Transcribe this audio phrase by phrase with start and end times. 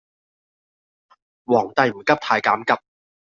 [1.45, 2.81] 皇帝唔急太監急